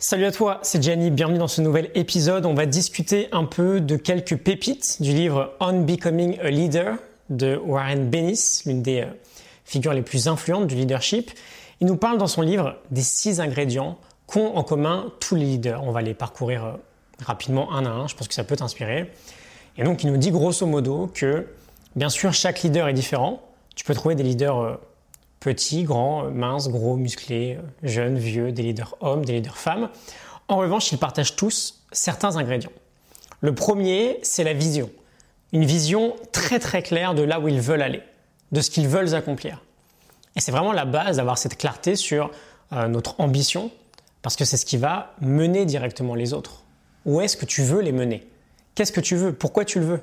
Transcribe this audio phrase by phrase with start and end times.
[0.00, 2.46] Salut à toi, c'est Gianni, bienvenue dans ce nouvel épisode.
[2.46, 6.98] On va discuter un peu de quelques pépites du livre On Becoming a Leader
[7.30, 9.06] de Warren Bennis, l'une des euh,
[9.64, 11.32] figures les plus influentes du leadership.
[11.80, 13.98] Il nous parle dans son livre des six ingrédients
[14.28, 15.82] qu'ont en commun tous les leaders.
[15.82, 16.72] On va les parcourir euh,
[17.26, 19.10] rapidement un à un, je pense que ça peut t'inspirer.
[19.78, 21.48] Et donc il nous dit grosso modo que
[21.96, 23.42] bien sûr chaque leader est différent.
[23.74, 24.76] Tu peux trouver des leaders euh,
[25.40, 29.88] petits, grands, minces, gros, musclés, jeunes, vieux, des leaders hommes, des leaders femmes.
[30.48, 32.72] En revanche, ils partagent tous certains ingrédients.
[33.40, 34.90] Le premier, c'est la vision.
[35.52, 38.02] Une vision très très claire de là où ils veulent aller,
[38.52, 39.62] de ce qu'ils veulent accomplir.
[40.36, 42.30] Et c'est vraiment la base d'avoir cette clarté sur
[42.72, 43.70] euh, notre ambition,
[44.22, 46.64] parce que c'est ce qui va mener directement les autres.
[47.04, 48.26] Où est-ce que tu veux les mener?
[48.74, 49.32] Qu'est-ce que tu veux?
[49.32, 50.00] Pourquoi tu le veux?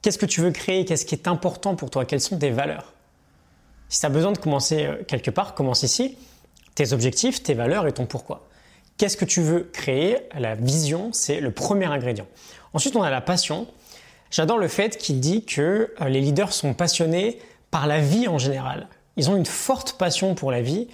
[0.00, 0.84] Qu'est-ce que tu veux créer?
[0.84, 2.04] Qu'est-ce qui est important pour toi?
[2.04, 2.93] Quelles sont tes valeurs?
[3.94, 6.18] Si tu as besoin de commencer euh, quelque part, commence ici.
[6.74, 8.48] Tes objectifs, tes valeurs et ton pourquoi.
[8.96, 10.18] Qu'est-ce que tu veux créer?
[10.36, 12.26] La vision, c'est le premier ingrédient.
[12.72, 13.68] Ensuite, on a la passion.
[14.32, 17.38] J'adore le fait qu'il dit que euh, les leaders sont passionnés
[17.70, 18.88] par la vie en général.
[19.16, 20.88] Ils ont une forte passion pour la vie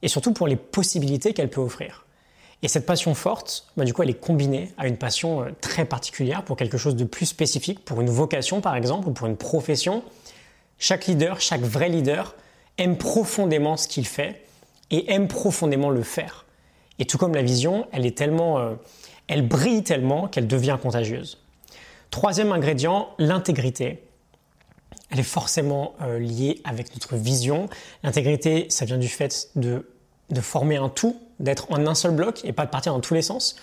[0.00, 2.06] et surtout pour les possibilités qu'elle peut offrir.
[2.62, 5.84] Et cette passion forte, bah, du coup, elle est combinée à une passion euh, très
[5.84, 9.36] particulière pour quelque chose de plus spécifique, pour une vocation par exemple, ou pour une
[9.36, 10.02] profession.
[10.80, 12.34] Chaque leader, chaque vrai leader
[12.78, 14.42] aime profondément ce qu'il fait
[14.90, 16.46] et aime profondément le faire.
[16.98, 18.74] Et tout comme la vision, elle est tellement, euh,
[19.28, 21.38] elle brille tellement qu'elle devient contagieuse.
[22.10, 24.02] Troisième ingrédient, l'intégrité.
[25.10, 27.68] Elle est forcément euh, liée avec notre vision.
[28.02, 29.86] L'intégrité, ça vient du fait de,
[30.30, 33.14] de former un tout, d'être en un seul bloc et pas de partir dans tous
[33.14, 33.56] les sens.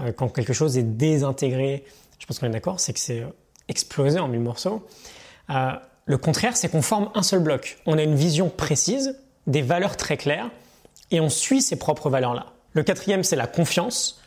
[0.00, 1.84] Euh, quand quelque chose est désintégré,
[2.18, 3.24] je pense qu'on est d'accord, c'est que c'est
[3.68, 4.86] explosé en mille morceaux.
[6.04, 7.78] Le contraire, c'est qu'on forme un seul bloc.
[7.86, 10.50] On a une vision précise, des valeurs très claires,
[11.10, 12.46] et on suit ces propres valeurs-là.
[12.72, 14.20] Le quatrième, c'est la confiance,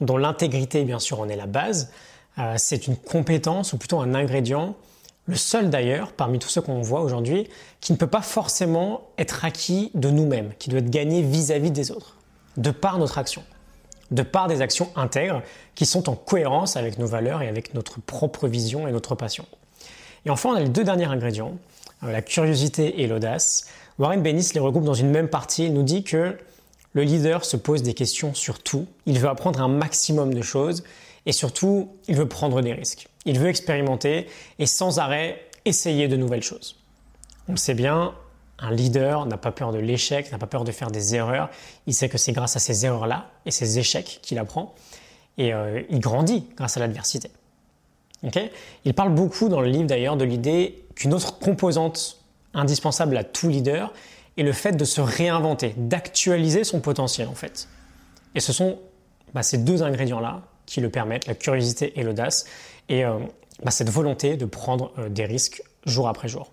[0.00, 1.90] dont l'intégrité, bien sûr, en est la base.
[2.38, 4.76] Euh, c'est une compétence, ou plutôt un ingrédient,
[5.26, 7.48] le seul d'ailleurs, parmi tous ceux qu'on voit aujourd'hui,
[7.80, 11.90] qui ne peut pas forcément être acquis de nous-mêmes, qui doit être gagné vis-à-vis des
[11.90, 12.16] autres,
[12.56, 13.42] de par notre action,
[14.12, 15.42] de par des actions intègres
[15.74, 19.46] qui sont en cohérence avec nos valeurs et avec notre propre vision et notre passion.
[20.26, 21.56] Et enfin, on a les deux derniers ingrédients,
[22.02, 23.68] euh, la curiosité et l'audace.
[23.98, 25.66] Warren Bennis les regroupe dans une même partie.
[25.66, 26.36] Il nous dit que
[26.94, 28.86] le leader se pose des questions sur tout.
[29.06, 30.82] Il veut apprendre un maximum de choses
[31.26, 33.08] et surtout, il veut prendre des risques.
[33.24, 34.26] Il veut expérimenter
[34.58, 36.76] et sans arrêt essayer de nouvelles choses.
[37.48, 38.12] On sait bien,
[38.58, 41.50] un leader n'a pas peur de l'échec, n'a pas peur de faire des erreurs.
[41.86, 44.74] Il sait que c'est grâce à ces erreurs-là et ces échecs qu'il apprend.
[45.38, 47.30] Et euh, il grandit grâce à l'adversité
[48.84, 52.18] il parle beaucoup dans le livre d'ailleurs de l'idée qu'une autre composante
[52.54, 53.92] indispensable à tout leader
[54.36, 57.68] est le fait de se réinventer, d'actualiser son potentiel en fait.
[58.34, 58.78] Et ce sont
[59.34, 62.46] bah, ces deux ingrédients-là qui le permettent, la curiosité et l'audace,
[62.88, 63.18] et euh,
[63.62, 66.52] bah, cette volonté de prendre euh, des risques jour après jour.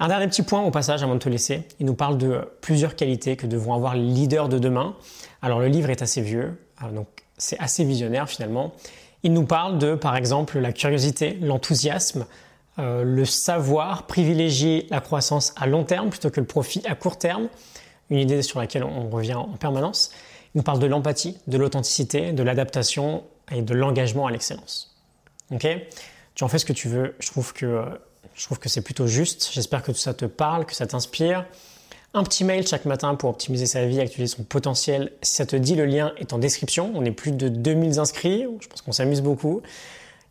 [0.00, 2.96] Un dernier petit point au passage avant de te laisser, il nous parle de plusieurs
[2.96, 4.96] qualités que devront avoir les leaders de demain.
[5.42, 7.06] Alors le livre est assez vieux, euh, donc
[7.38, 8.72] c'est assez visionnaire finalement.
[9.22, 12.26] Il nous parle de, par exemple, la curiosité, l'enthousiasme,
[12.78, 17.18] euh, le savoir privilégier la croissance à long terme plutôt que le profit à court
[17.18, 17.48] terme,
[18.10, 20.10] une idée sur laquelle on revient en permanence.
[20.54, 24.96] Il nous parle de l'empathie, de l'authenticité, de l'adaptation et de l'engagement à l'excellence.
[25.50, 25.66] Ok?
[26.34, 27.14] Tu en fais ce que tu veux.
[27.20, 27.84] Je trouve que,
[28.34, 29.50] je trouve que c'est plutôt juste.
[29.52, 31.46] J'espère que tout ça te parle, que ça t'inspire
[32.14, 35.12] un petit mail chaque matin pour optimiser sa vie, actualiser son potentiel.
[35.22, 36.92] Si ça te dit, le lien est en description.
[36.94, 38.46] On est plus de 2000 inscrits.
[38.60, 39.62] Je pense qu'on s'amuse beaucoup.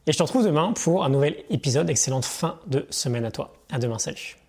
[0.07, 1.89] Et je te retrouve demain pour un nouvel épisode.
[1.89, 3.53] Excellente fin de semaine à toi.
[3.71, 3.99] À demain.
[3.99, 4.40] Salut.